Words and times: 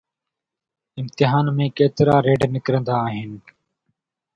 امتحان 1.01 1.45
۾ 1.59 1.69
ڪيترا 1.77 2.15
ريڊ 2.27 2.41
نڪرندا 2.55 2.95
آهن؟ 3.05 3.31